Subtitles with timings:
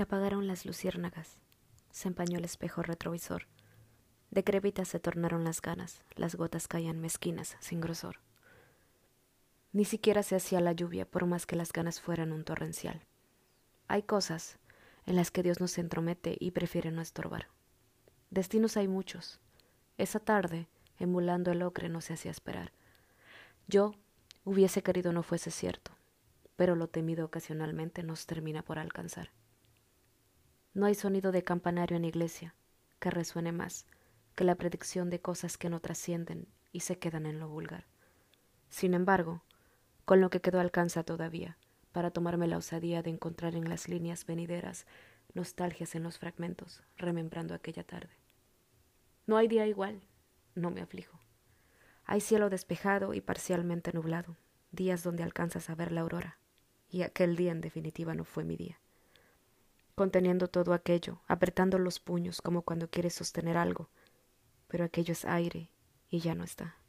[0.00, 1.36] Se apagaron las luciérnagas,
[1.90, 3.48] se empañó el espejo retrovisor.
[4.30, 8.16] Decrépitas se tornaron las ganas, las gotas caían mezquinas, sin grosor.
[9.72, 13.02] Ni siquiera se hacía la lluvia, por más que las ganas fueran un torrencial.
[13.88, 14.58] Hay cosas
[15.04, 17.48] en las que Dios no se entromete y prefiere no estorbar.
[18.30, 19.38] Destinos hay muchos.
[19.98, 20.66] Esa tarde,
[20.98, 22.72] emulando el ocre, no se hacía esperar.
[23.68, 23.92] Yo
[24.46, 25.90] hubiese querido no fuese cierto,
[26.56, 29.30] pero lo temido ocasionalmente nos termina por alcanzar.
[30.72, 32.54] No hay sonido de campanario en iglesia
[33.00, 33.86] que resuene más
[34.36, 37.86] que la predicción de cosas que no trascienden y se quedan en lo vulgar.
[38.68, 39.42] Sin embargo,
[40.04, 41.58] con lo que quedó alcanza todavía,
[41.90, 44.86] para tomarme la osadía de encontrar en las líneas venideras
[45.34, 48.14] nostalgias en los fragmentos, remembrando aquella tarde.
[49.26, 50.00] No hay día igual,
[50.54, 51.18] no me aflijo.
[52.04, 54.36] Hay cielo despejado y parcialmente nublado,
[54.70, 56.38] días donde alcanzas a ver la aurora,
[56.88, 58.78] y aquel día en definitiva no fue mi día
[60.00, 63.90] conteniendo todo aquello, apretando los puños como cuando quieres sostener algo,
[64.66, 65.72] pero aquello es aire
[66.08, 66.79] y ya no está.